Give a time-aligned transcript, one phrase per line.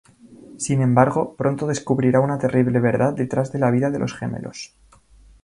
[0.57, 4.73] Sin embargo, pronto descubrirá una terrible verdad detrás de la vida de los gemelos.